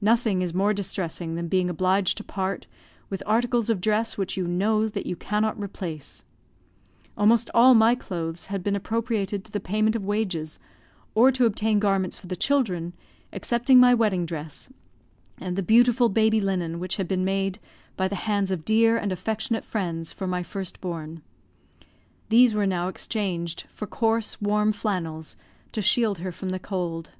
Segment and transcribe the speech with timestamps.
[0.00, 2.66] Nothing is more distressing than being obliged to part
[3.10, 6.24] with articles of dress which you know that you cannot replace.
[7.18, 10.58] Almost all my clothes had been appropriated to the payment of wages,
[11.14, 12.94] or to obtain garments for the children,
[13.30, 14.70] excepting my wedding dress,
[15.36, 17.58] and the beautiful baby linen which had been made
[17.94, 21.20] by the hands of dear and affectionate friends for my first born.
[22.30, 25.36] These were now exchanged for coarse, warm flannels,
[25.72, 27.10] to shield her from the cold.